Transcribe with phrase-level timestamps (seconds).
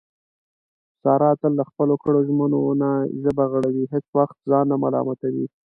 [1.01, 2.89] ساره تل له خپلو کړو ژمنو نه
[3.21, 5.45] ژبه غړوي، هېڅ وخت ځان نه ملامتوي.